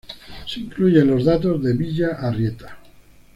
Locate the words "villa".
1.73-2.17